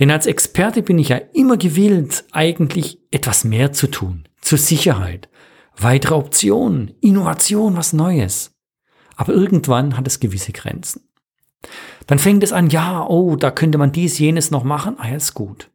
Denn 0.00 0.10
als 0.10 0.26
Experte 0.26 0.82
bin 0.82 0.98
ich 0.98 1.10
ja 1.10 1.20
immer 1.32 1.56
gewillt, 1.56 2.24
eigentlich 2.32 2.98
etwas 3.10 3.44
mehr 3.44 3.72
zu 3.72 3.86
tun, 3.86 4.24
zur 4.40 4.58
Sicherheit, 4.58 5.28
weitere 5.76 6.14
Optionen, 6.14 6.94
Innovation, 7.00 7.76
was 7.76 7.92
Neues. 7.92 8.54
Aber 9.16 9.32
irgendwann 9.32 9.96
hat 9.96 10.06
es 10.06 10.20
gewisse 10.20 10.52
Grenzen. 10.52 11.02
Dann 12.06 12.18
fängt 12.18 12.42
es 12.42 12.52
an, 12.52 12.70
ja, 12.70 13.06
oh, 13.06 13.36
da 13.36 13.50
könnte 13.50 13.78
man 13.78 13.92
dies, 13.92 14.18
jenes 14.18 14.50
noch 14.50 14.64
machen, 14.64 14.96
ah, 14.98 15.14
ist 15.14 15.34
gut. 15.34 15.70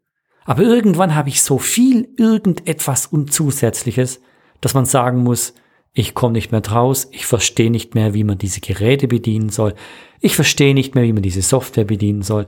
Aber 0.48 0.64
irgendwann 0.64 1.14
habe 1.14 1.28
ich 1.28 1.42
so 1.42 1.60
viel 1.60 2.08
irgendetwas 2.16 3.06
und 3.06 3.34
Zusätzliches, 3.34 4.22
dass 4.62 4.74
man 4.74 4.86
sagen 4.86 5.22
muss, 5.22 5.54
ich 5.94 6.14
komme 6.14 6.34
nicht 6.34 6.54
mehr 6.54 6.62
draus, 6.62 7.10
ich 7.12 7.26
verstehe 7.26 7.70
nicht 7.70 7.96
mehr, 7.96 8.14
wie 8.14 8.24
man 8.24 8.38
diese 8.38 8.62
Geräte 8.62 9.10
bedienen 9.10 9.50
soll, 9.50 9.76
ich 10.22 10.36
verstehe 10.36 10.74
nicht 10.74 10.96
mehr, 10.96 11.04
wie 11.04 11.12
man 11.12 11.22
diese 11.22 11.42
Software 11.42 11.84
bedienen 11.84 12.22
soll, 12.22 12.48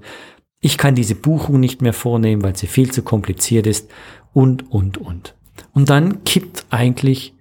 ich 0.62 0.78
kann 0.78 0.96
diese 0.96 1.14
Buchung 1.14 1.60
nicht 1.60 1.82
mehr 1.82 1.92
vornehmen, 1.92 2.42
weil 2.42 2.56
sie 2.56 2.68
viel 2.68 2.90
zu 2.90 3.04
kompliziert 3.04 3.68
ist 3.68 3.92
und, 4.34 4.72
und, 4.72 4.98
und. 4.98 5.36
Und 5.74 5.90
dann 5.90 6.24
kippt 6.24 6.68
eigentlich 6.70 7.34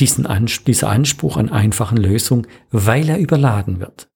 diesen 0.00 0.24
Anspruch, 0.24 0.64
dieser 0.64 0.88
Anspruch 0.88 1.36
an 1.36 1.50
einfachen 1.50 1.98
Lösungen, 1.98 2.46
weil 2.70 3.10
er 3.10 3.18
überladen 3.18 3.78
wird. 3.78 4.08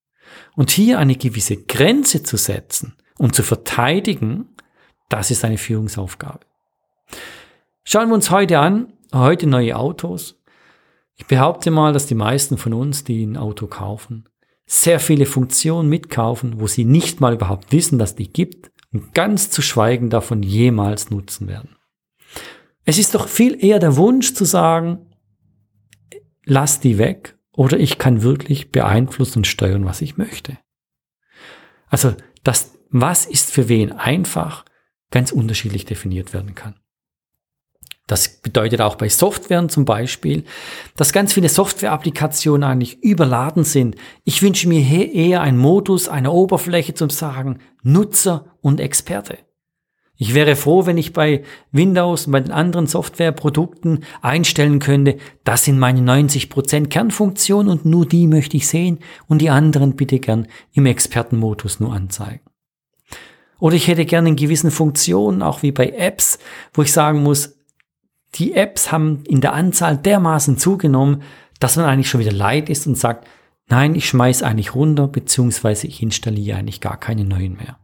Und 0.56 0.70
hier 0.70 0.98
eine 0.98 1.16
gewisse 1.16 1.58
Grenze 1.58 2.22
zu 2.22 2.38
setzen 2.38 2.94
und 3.18 3.34
zu 3.34 3.42
verteidigen, 3.42 4.48
das 5.12 5.30
ist 5.30 5.44
eine 5.44 5.58
Führungsaufgabe. 5.58 6.40
Schauen 7.84 8.08
wir 8.08 8.14
uns 8.14 8.30
heute 8.30 8.58
an, 8.58 8.92
heute 9.12 9.46
neue 9.46 9.76
Autos. 9.76 10.40
Ich 11.16 11.26
behaupte 11.26 11.70
mal, 11.70 11.92
dass 11.92 12.06
die 12.06 12.14
meisten 12.14 12.56
von 12.56 12.72
uns, 12.72 13.04
die 13.04 13.24
ein 13.24 13.36
Auto 13.36 13.66
kaufen, 13.66 14.24
sehr 14.64 15.00
viele 15.00 15.26
Funktionen 15.26 15.88
mitkaufen, 15.88 16.60
wo 16.60 16.66
sie 16.66 16.84
nicht 16.84 17.20
mal 17.20 17.34
überhaupt 17.34 17.72
wissen, 17.72 17.98
dass 17.98 18.14
die 18.14 18.32
gibt 18.32 18.70
und 18.92 19.12
ganz 19.12 19.50
zu 19.50 19.60
schweigen 19.60 20.08
davon 20.08 20.42
jemals 20.42 21.10
nutzen 21.10 21.46
werden. 21.46 21.76
Es 22.84 22.98
ist 22.98 23.14
doch 23.14 23.28
viel 23.28 23.62
eher 23.62 23.78
der 23.78 23.96
Wunsch 23.96 24.32
zu 24.32 24.44
sagen, 24.44 25.10
lass 26.44 26.80
die 26.80 26.96
weg 26.96 27.36
oder 27.52 27.78
ich 27.78 27.98
kann 27.98 28.22
wirklich 28.22 28.70
beeinflussen 28.70 29.40
und 29.40 29.46
steuern, 29.46 29.84
was 29.84 30.00
ich 30.00 30.16
möchte. 30.16 30.58
Also 31.88 32.14
das, 32.44 32.72
was 32.88 33.26
ist 33.26 33.50
für 33.50 33.68
wen 33.68 33.92
einfach, 33.92 34.64
ganz 35.12 35.30
unterschiedlich 35.30 35.84
definiert 35.84 36.32
werden 36.32 36.56
kann. 36.56 36.74
Das 38.08 38.28
bedeutet 38.28 38.80
auch 38.80 38.96
bei 38.96 39.08
Softwaren 39.08 39.68
zum 39.68 39.84
Beispiel, 39.84 40.44
dass 40.96 41.12
ganz 41.12 41.32
viele 41.32 41.48
Software-Applikationen 41.48 42.68
eigentlich 42.68 43.02
überladen 43.02 43.64
sind. 43.64 43.96
Ich 44.24 44.42
wünsche 44.42 44.68
mir 44.68 44.82
eher 45.14 45.40
einen 45.40 45.56
Modus, 45.56 46.08
eine 46.08 46.32
Oberfläche 46.32 46.94
zum 46.94 47.10
Sagen 47.10 47.60
Nutzer 47.82 48.56
und 48.60 48.80
Experte. 48.80 49.38
Ich 50.16 50.34
wäre 50.34 50.56
froh, 50.56 50.84
wenn 50.86 50.98
ich 50.98 51.12
bei 51.12 51.42
Windows 51.70 52.26
und 52.26 52.32
bei 52.32 52.40
den 52.40 52.52
anderen 52.52 52.86
Softwareprodukten 52.86 54.04
einstellen 54.20 54.78
könnte, 54.78 55.16
das 55.42 55.64
sind 55.64 55.78
meine 55.78 56.00
90% 56.00 56.88
Kernfunktionen 56.88 57.72
und 57.72 57.86
nur 57.86 58.06
die 58.06 58.26
möchte 58.26 58.56
ich 58.56 58.68
sehen 58.68 58.98
und 59.26 59.38
die 59.40 59.50
anderen 59.50 59.96
bitte 59.96 60.20
gern 60.20 60.48
im 60.72 60.86
Expertenmodus 60.86 61.80
nur 61.80 61.92
anzeigen. 61.92 62.51
Oder 63.62 63.76
ich 63.76 63.86
hätte 63.86 64.04
gerne 64.06 64.30
in 64.30 64.34
gewissen 64.34 64.72
Funktionen, 64.72 65.40
auch 65.40 65.62
wie 65.62 65.70
bei 65.70 65.90
Apps, 65.90 66.40
wo 66.74 66.82
ich 66.82 66.90
sagen 66.90 67.22
muss, 67.22 67.54
die 68.34 68.54
Apps 68.54 68.90
haben 68.90 69.22
in 69.28 69.40
der 69.40 69.52
Anzahl 69.52 69.96
dermaßen 69.96 70.58
zugenommen, 70.58 71.22
dass 71.60 71.76
man 71.76 71.84
eigentlich 71.84 72.10
schon 72.10 72.20
wieder 72.20 72.32
leid 72.32 72.68
ist 72.68 72.88
und 72.88 72.98
sagt, 72.98 73.28
nein, 73.68 73.94
ich 73.94 74.08
schmeiß 74.08 74.42
eigentlich 74.42 74.74
runter, 74.74 75.06
beziehungsweise 75.06 75.86
ich 75.86 76.02
installiere 76.02 76.58
eigentlich 76.58 76.80
gar 76.80 76.98
keine 76.98 77.24
neuen 77.24 77.56
mehr. 77.56 77.78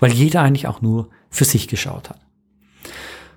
Weil 0.00 0.10
jeder 0.10 0.40
eigentlich 0.40 0.68
auch 0.68 0.80
nur 0.80 1.10
für 1.28 1.44
sich 1.44 1.68
geschaut 1.68 2.08
hat. 2.08 2.20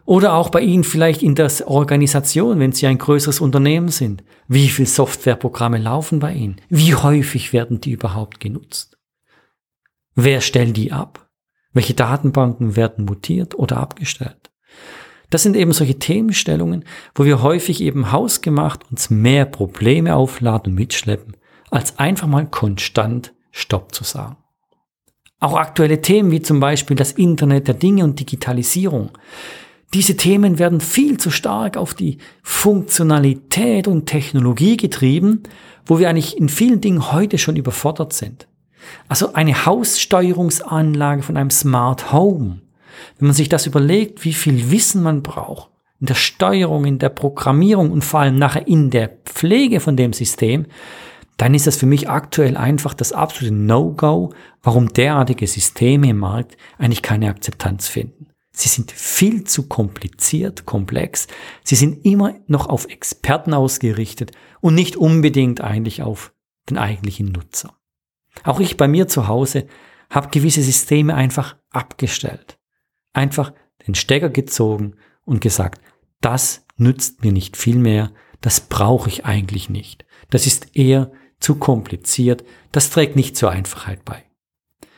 Oder 0.06 0.36
auch 0.36 0.48
bei 0.48 0.62
Ihnen 0.62 0.86
vielleicht 0.86 1.22
in 1.22 1.36
der 1.36 1.52
Organisation, 1.66 2.62
wenn 2.62 2.72
Sie 2.72 2.88
ein 2.88 2.98
größeres 2.98 3.42
Unternehmen 3.42 3.90
sind. 3.90 4.24
Wie 4.48 4.70
viele 4.70 4.88
Softwareprogramme 4.88 5.80
laufen 5.80 6.20
bei 6.20 6.32
Ihnen? 6.32 6.62
Wie 6.70 6.96
häufig 6.96 7.52
werden 7.52 7.82
die 7.82 7.92
überhaupt 7.92 8.40
genutzt? 8.40 8.98
Wer 10.16 10.40
stellt 10.40 10.78
die 10.78 10.94
ab? 10.94 11.27
Welche 11.74 11.94
Datenbanken 11.94 12.76
werden 12.76 13.06
mutiert 13.06 13.56
oder 13.56 13.78
abgestellt? 13.78 14.52
Das 15.30 15.44
sind 15.44 15.56
eben 15.58 15.74
solche 15.74 16.00
Themenstellungen, 16.00 16.86
wo 17.14 17.26
wir 17.26 17.42
häufig 17.42 17.82
eben 17.82 18.12
hausgemacht 18.12 18.90
uns 18.90 19.10
mehr 19.10 19.46
Probleme 19.46 20.16
aufladen 20.16 20.72
und 20.72 20.80
mitschleppen, 20.80 21.36
als 21.70 22.00
einfach 22.00 22.28
mal 22.28 22.48
konstant 22.48 23.34
Stopp 23.52 23.94
zu 23.94 24.04
sagen. 24.04 24.38
Auch 25.40 25.56
aktuelle 25.56 26.02
Themen 26.02 26.32
wie 26.32 26.42
zum 26.42 26.60
Beispiel 26.60 26.96
das 26.96 27.12
Internet 27.12 27.68
der 27.68 27.76
Dinge 27.76 28.04
und 28.04 28.20
Digitalisierung. 28.20 29.12
Diese 29.94 30.18
Themen 30.18 30.60
werden 30.60 30.82
viel 30.82 31.18
zu 31.18 31.30
stark 31.30 31.78
auf 31.78 31.94
die 31.94 32.18
Funktionalität 32.42 33.88
und 33.88 34.06
Technologie 34.06 34.78
getrieben, 34.78 35.44
wo 35.86 36.00
wir 36.00 36.10
eigentlich 36.10 36.38
in 36.38 36.50
vielen 36.50 36.82
Dingen 36.82 37.12
heute 37.12 37.38
schon 37.38 37.56
überfordert 37.56 38.14
sind. 38.14 38.48
Also 39.08 39.34
eine 39.34 39.66
Haussteuerungsanlage 39.66 41.24
von 41.24 41.38
einem 41.38 41.50
Smart 41.50 42.12
Home. 42.12 42.62
Wenn 43.18 43.28
man 43.28 43.36
sich 43.36 43.50
das 43.50 43.66
überlegt, 43.66 44.24
wie 44.26 44.34
viel 44.34 44.72
Wissen 44.72 45.04
man 45.04 45.24
braucht, 45.24 45.70
in 46.00 46.08
der 46.08 46.16
Steuerung, 46.16 46.86
in 46.86 47.00
der 47.00 47.10
Programmierung 47.10 47.92
und 47.92 48.04
vor 48.04 48.20
allem 48.20 48.38
nachher 48.38 48.68
in 48.68 48.90
der 48.90 49.10
Pflege 49.26 49.80
von 49.80 49.98
dem 49.98 50.14
System, 50.14 50.68
dann 51.38 51.54
ist 51.54 51.68
das 51.68 51.78
für 51.78 51.86
mich 51.86 52.10
aktuell 52.10 52.58
einfach 52.58 52.94
das 52.94 53.14
absolute 53.14 53.54
No-Go, 53.54 54.34
warum 54.64 54.90
derartige 54.90 55.48
Systeme 55.48 56.10
im 56.10 56.18
Markt 56.18 56.58
eigentlich 56.78 57.04
keine 57.04 57.30
Akzeptanz 57.30 57.88
finden. 57.88 58.28
Sie 58.52 58.70
sind 58.70 58.92
viel 58.92 59.44
zu 59.44 59.68
kompliziert, 59.68 60.66
komplex. 60.66 61.28
Sie 61.64 61.76
sind 61.76 62.04
immer 62.06 62.34
noch 62.48 62.68
auf 62.70 62.90
Experten 62.90 63.54
ausgerichtet 63.54 64.32
und 64.62 64.74
nicht 64.74 64.96
unbedingt 64.96 65.62
eigentlich 65.62 66.02
auf 66.02 66.34
den 66.68 66.80
eigentlichen 66.80 67.28
Nutzer. 67.28 67.77
Auch 68.44 68.60
ich 68.60 68.78
bei 68.78 68.88
mir 68.88 69.08
zu 69.08 69.28
Hause 69.28 69.68
habe 70.10 70.30
gewisse 70.30 70.62
Systeme 70.62 71.16
einfach 71.16 71.56
abgestellt. 71.70 72.58
Einfach 73.14 73.54
den 73.86 73.96
Stecker 73.96 74.30
gezogen 74.30 74.96
und 75.26 75.42
gesagt, 75.42 75.82
das 76.22 76.66
nützt 76.78 77.24
mir 77.24 77.32
nicht 77.32 77.58
viel 77.58 77.78
mehr, 77.78 78.12
das 78.42 78.62
brauche 78.62 79.10
ich 79.10 79.26
eigentlich 79.26 79.70
nicht. 79.70 80.06
Das 80.30 80.46
ist 80.46 80.76
eher 80.76 81.12
zu 81.40 81.56
kompliziert, 81.56 82.44
das 82.72 82.90
trägt 82.90 83.16
nicht 83.16 83.38
zur 83.38 83.52
Einfachheit 83.52 84.04
bei. 84.06 84.24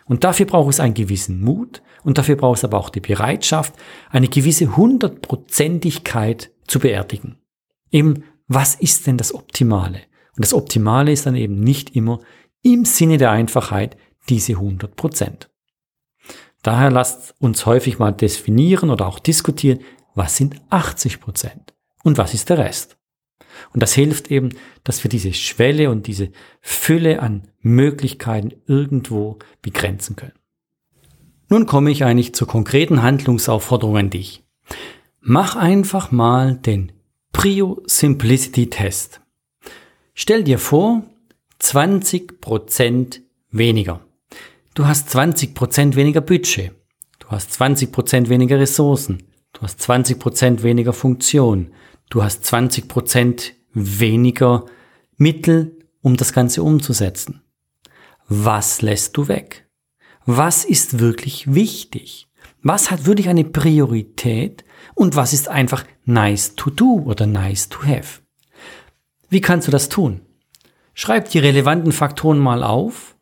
Und 0.06 0.24
dafür 0.24 0.46
braucht 0.46 0.72
es 0.72 0.80
einen 0.80 0.94
gewissen 0.94 1.42
Mut 1.42 1.84
und 2.04 2.18
dafür 2.18 2.36
braucht 2.36 2.58
es 2.58 2.64
aber 2.64 2.80
auch 2.80 2.90
die 2.90 3.00
Bereitschaft, 3.00 3.74
eine 4.10 4.28
gewisse 4.28 4.76
Hundertprozentigkeit 4.76 6.52
zu 6.68 6.80
beerdigen. 6.80 7.38
Eben, 7.92 8.24
was 8.48 8.76
ist 8.76 9.06
denn 9.06 9.18
das 9.18 9.34
Optimale? 9.34 10.02
Und 10.36 10.46
das 10.46 10.54
Optimale 10.54 11.12
ist 11.12 11.26
dann 11.26 11.36
eben 11.36 11.60
nicht 11.60 11.96
immer 11.96 12.22
im 12.62 12.86
Sinne 12.86 13.18
der 13.18 13.32
Einfachheit 13.32 13.98
diese 14.30 14.54
100 14.54 14.96
Prozent. 14.96 15.50
Daher 16.62 16.92
lasst 16.92 17.36
uns 17.40 17.66
häufig 17.66 18.00
mal 18.00 18.12
definieren 18.12 18.90
oder 18.90 19.08
auch 19.08 19.20
diskutieren, 19.20 19.80
was 20.14 20.36
sind 20.36 20.62
80 20.70 21.22
Prozent 21.22 21.74
und 22.04 22.18
was 22.18 22.34
ist 22.34 22.50
der 22.50 22.58
Rest. 22.58 22.98
Und 23.74 23.82
das 23.82 23.94
hilft 23.94 24.32
eben, 24.32 24.50
dass 24.84 25.04
wir 25.04 25.10
diese 25.10 25.34
Schwelle 25.34 25.90
und 25.90 26.08
diese 26.08 26.32
Fülle 26.62 27.22
an 27.22 27.48
Möglichkeiten 27.62 28.54
irgendwo 28.68 29.40
begrenzen 29.62 30.16
können. 30.16 30.34
Nun 31.50 31.66
komme 31.66 31.92
ich 31.92 32.04
eigentlich 32.04 32.36
zur 32.36 32.48
konkreten 32.48 33.02
Handlungsaufforderung 33.02 33.98
an 33.98 34.10
dich. 34.10 34.44
Mach 35.20 35.56
einfach 35.56 36.12
mal 36.12 36.56
den 36.56 36.92
Prio 37.32 37.82
Simplicity 37.86 38.70
Test. 38.70 39.22
Stell 40.14 40.44
dir 40.44 40.60
vor, 40.60 41.04
20% 41.62 43.22
weniger. 43.52 44.02
Du 44.74 44.86
hast 44.86 45.10
20% 45.16 45.96
weniger 45.96 46.22
Budget. 46.22 46.72
Du 47.20 47.28
hast 47.30 47.52
20% 47.62 48.30
weniger 48.30 48.60
Ressourcen. 48.60 49.24
Du 49.54 49.62
hast 49.62 49.82
20% 49.82 50.64
weniger 50.64 50.94
Funktion. 50.94 51.74
Du 52.10 52.24
hast 52.24 52.46
20% 52.46 53.52
weniger 53.74 54.66
Mittel, 55.18 55.78
um 56.02 56.16
das 56.16 56.34
Ganze 56.34 56.64
umzusetzen. 56.64 57.42
Was 58.28 58.82
lässt 58.82 59.18
du 59.18 59.28
weg? 59.28 59.68
Was 60.26 60.64
ist 60.64 61.00
wirklich 61.00 61.54
wichtig? 61.54 62.28
Was 62.62 62.92
hat 62.92 63.06
wirklich 63.06 63.30
eine 63.30 63.46
Priorität 63.46 64.64
und 64.94 65.16
was 65.16 65.34
ist 65.34 65.48
einfach 65.48 65.86
nice 66.06 66.56
to 66.56 66.70
do 66.70 67.04
oder 67.06 67.26
nice 67.26 67.70
to 67.70 67.84
have? 67.84 68.22
Wie 69.30 69.42
kannst 69.42 69.68
du 69.68 69.72
das 69.72 69.90
tun? 69.90 70.22
Schreib 71.02 71.30
die 71.30 71.40
relevanten 71.40 71.94
Faktoren 71.94 72.40
mal 72.40 72.62
auf, 72.62 73.16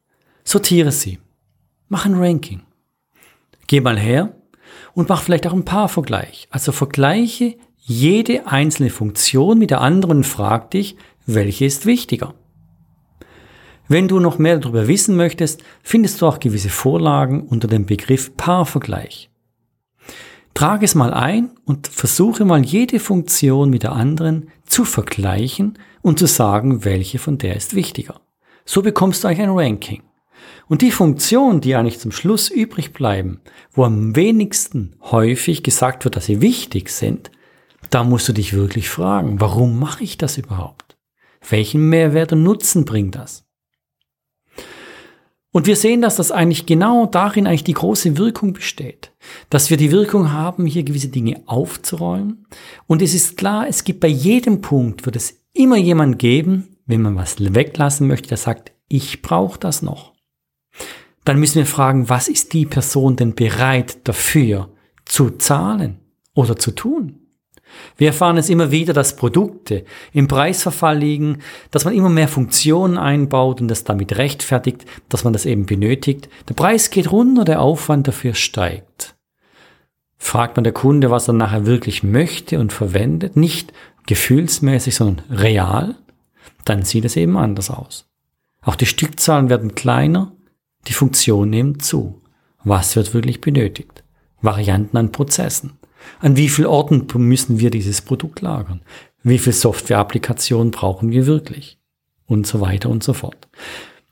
sortiere 0.44 0.92
sie, 0.92 1.20
mach 1.90 2.08
ein 2.08 2.16
Ranking. 2.16 2.64
Geh 3.68 3.82
mal 3.82 4.00
her 4.00 4.36
und 4.96 5.10
mach 5.10 5.22
vielleicht 5.22 5.46
auch 5.46 5.54
ein 5.54 5.64
paar 5.64 5.88
Vergleich. 5.88 6.48
Also 6.50 6.72
vergleiche 6.72 7.56
jede 7.78 8.48
einzelne 8.48 8.90
Funktion 8.90 9.60
mit 9.60 9.70
der 9.70 9.82
anderen 9.82 10.18
und 10.18 10.24
frag 10.24 10.72
dich, 10.72 10.96
welche 11.28 11.66
ist 11.66 11.86
wichtiger. 11.86 12.34
Wenn 13.88 14.08
du 14.08 14.20
noch 14.20 14.40
mehr 14.40 14.58
darüber 14.58 14.88
wissen 14.88 15.16
möchtest, 15.16 15.64
findest 15.84 16.20
du 16.20 16.26
auch 16.26 16.40
gewisse 16.40 16.70
Vorlagen 16.70 17.44
unter 17.44 17.68
dem 17.68 17.86
Begriff 17.86 18.36
Paarvergleich. 18.36 19.30
Trage 20.56 20.86
es 20.86 20.96
mal 20.96 21.14
ein 21.14 21.52
und 21.66 21.86
versuche 21.86 22.44
mal 22.44 22.66
jede 22.66 23.00
Funktion 23.00 23.70
mit 23.70 23.84
der 23.84 23.92
anderen 23.92 24.50
zu 24.66 24.84
vergleichen 24.84 25.78
und 26.08 26.18
zu 26.18 26.26
sagen, 26.26 26.86
welche 26.86 27.20
von 27.20 27.38
der 27.38 27.58
ist 27.58 27.76
wichtiger. 27.76 28.22
So 28.64 28.82
bekommst 28.82 29.24
du 29.24 29.28
eigentlich 29.28 29.42
ein 29.42 29.50
Ranking. 29.50 30.04
Und 30.70 30.82
die 30.82 30.92
Funktionen, 30.92 31.60
die 31.60 31.76
eigentlich 31.76 32.00
zum 32.00 32.14
Schluss 32.14 32.50
übrig 32.50 32.94
bleiben, 32.94 33.42
wo 33.74 33.84
am 33.84 34.16
wenigsten 34.16 34.96
häufig 35.02 35.64
gesagt 35.64 36.06
wird, 36.06 36.16
dass 36.16 36.28
sie 36.28 36.40
wichtig 36.40 36.92
sind, 36.92 37.30
da 37.90 38.06
musst 38.06 38.30
du 38.30 38.32
dich 38.32 38.54
wirklich 38.54 38.88
fragen, 38.88 39.42
warum 39.42 39.80
mache 39.80 40.06
ich 40.06 40.18
das 40.18 40.38
überhaupt? 40.38 40.98
Welchen 41.50 41.90
Mehrwert 41.90 42.32
und 42.32 42.44
Nutzen 42.44 42.86
bringt 42.86 43.16
das? 43.16 43.46
Und 45.52 45.66
wir 45.66 45.76
sehen, 45.76 46.02
dass 46.02 46.16
das 46.16 46.32
eigentlich 46.32 46.66
genau 46.66 47.06
darin 47.06 47.48
eigentlich 47.48 47.66
die 47.66 47.74
große 47.74 48.18
Wirkung 48.18 48.54
besteht. 48.54 49.12
Dass 49.50 49.70
wir 49.70 49.76
die 49.76 49.92
Wirkung 49.92 50.32
haben, 50.32 50.66
hier 50.68 50.84
gewisse 50.84 51.10
Dinge 51.10 51.42
aufzuräumen. 51.48 52.48
Und 52.86 53.02
es 53.02 53.14
ist 53.14 53.36
klar, 53.36 53.68
es 53.68 53.84
gibt 53.84 54.00
bei 54.00 54.08
jedem 54.08 54.62
Punkt, 54.62 55.06
wird 55.06 55.18
es 55.18 55.47
immer 55.58 55.78
jemand 55.78 56.20
geben, 56.20 56.78
wenn 56.86 57.02
man 57.02 57.16
was 57.16 57.36
weglassen 57.40 58.08
möchte, 58.08 58.30
der 58.30 58.38
sagt, 58.38 58.72
ich 58.88 59.22
brauche 59.22 59.60
das 59.60 59.82
noch. 59.82 60.14
Dann 61.26 61.40
müssen 61.40 61.56
wir 61.56 61.66
fragen, 61.66 62.10
was 62.10 62.30
ist 62.30 62.54
die 62.54 62.66
Person 62.66 63.18
denn 63.18 63.36
bereit 63.36 64.08
dafür 64.08 64.70
zu 65.06 65.32
zahlen 65.32 66.00
oder 66.34 66.56
zu 66.56 66.72
tun? 66.72 67.20
Wir 67.98 68.08
erfahren 68.08 68.38
es 68.38 68.50
immer 68.50 68.72
wieder, 68.72 68.94
dass 68.94 69.18
Produkte 69.18 69.84
im 70.14 70.28
Preisverfall 70.28 70.98
liegen, 70.98 71.40
dass 71.72 71.86
man 71.86 71.94
immer 71.94 72.10
mehr 72.10 72.30
Funktionen 72.30 72.98
einbaut 72.98 73.60
und 73.60 73.68
das 73.68 73.84
damit 73.84 74.18
rechtfertigt, 74.18 74.86
dass 75.10 75.26
man 75.26 75.34
das 75.34 75.46
eben 75.46 75.66
benötigt. 75.66 76.30
Der 76.48 76.54
Preis 76.54 76.92
geht 76.92 77.12
runter, 77.12 77.44
der 77.44 77.62
Aufwand 77.62 78.08
dafür 78.08 78.34
steigt. 78.34 79.16
Fragt 80.18 80.56
man 80.56 80.64
der 80.64 80.74
Kunde, 80.74 81.12
was 81.12 81.28
er 81.28 81.34
nachher 81.34 81.66
wirklich 81.66 82.04
möchte 82.04 82.60
und 82.60 82.74
verwendet, 82.74 83.36
nicht 83.36 83.74
gefühlsmäßig, 84.08 84.96
sondern 84.96 85.26
real, 85.30 85.96
dann 86.66 86.84
sieht 86.84 87.06
es 87.06 87.16
eben 87.16 87.38
anders 87.38 87.70
aus. 87.70 88.10
Auch 88.62 88.76
die 88.76 88.86
Stückzahlen 88.86 89.50
werden 89.50 89.76
kleiner, 89.76 90.34
die 90.88 90.94
Funktion 90.94 91.50
nimmt 91.50 91.86
zu. 91.86 92.22
Was 92.64 92.96
wird 92.96 93.14
wirklich 93.14 93.40
benötigt? 93.40 94.04
Varianten 94.42 94.98
an 94.98 95.12
Prozessen. 95.12 95.74
An 96.20 96.36
wie 96.36 96.50
vielen 96.50 96.68
Orten 96.68 97.08
müssen 97.16 97.60
wir 97.60 97.70
dieses 97.70 98.02
Produkt 98.02 98.42
lagern? 98.42 98.82
Wie 99.24 99.40
viele 99.40 99.54
Software-Applikationen 99.54 100.72
brauchen 100.72 101.12
wir 101.12 101.26
wirklich? 101.26 101.80
Und 102.26 102.48
so 102.48 102.62
weiter 102.62 102.90
und 102.90 103.04
so 103.04 103.14
fort. 103.14 103.48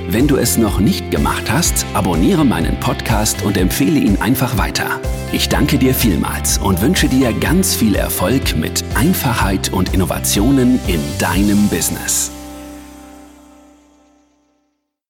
Wenn 0.07 0.27
du 0.27 0.37
es 0.37 0.57
noch 0.57 0.79
nicht 0.79 1.11
gemacht 1.11 1.51
hast, 1.51 1.85
abonniere 1.93 2.45
meinen 2.45 2.79
Podcast 2.79 3.43
und 3.43 3.57
empfehle 3.57 3.99
ihn 3.99 4.17
einfach 4.21 4.57
weiter. 4.57 4.99
Ich 5.31 5.49
danke 5.49 5.77
dir 5.77 5.95
vielmals 5.95 6.57
und 6.57 6.81
wünsche 6.81 7.07
dir 7.07 7.33
ganz 7.33 7.73
viel 7.73 7.95
Erfolg 7.95 8.55
mit 8.55 8.83
Einfachheit 8.95 9.71
und 9.71 9.93
Innovationen 9.93 10.79
in 10.87 10.99
deinem 11.19 11.69
Business. 11.69 12.31